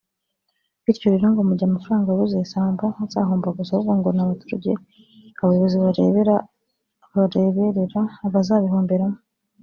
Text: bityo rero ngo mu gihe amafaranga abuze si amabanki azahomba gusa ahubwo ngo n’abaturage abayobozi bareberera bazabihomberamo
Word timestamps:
bityo 0.83 1.07
rero 1.13 1.27
ngo 1.31 1.41
mu 1.47 1.53
gihe 1.57 1.67
amafaranga 1.69 2.07
abuze 2.09 2.37
si 2.49 2.55
amabanki 2.57 2.99
azahomba 3.05 3.55
gusa 3.57 3.71
ahubwo 3.73 3.91
ngo 3.97 4.09
n’abaturage 4.13 4.71
abayobozi 5.41 5.75
bareberera 5.83 6.35
bazabihomberamo 8.33 9.17